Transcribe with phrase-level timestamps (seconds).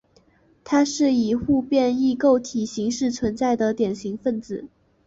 [0.63, 4.65] 它是以互变异构体形式存在的典型分子。